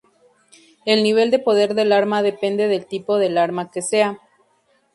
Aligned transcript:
El 0.83 1.03
nivel 1.03 1.29
de 1.29 1.37
poder 1.37 1.75
del 1.75 1.91
arma 1.91 2.23
depende 2.23 2.67
del 2.67 2.87
tipo 2.87 3.19
del 3.19 3.37
arma 3.37 3.69
que 3.69 3.83
sea. 3.83 4.19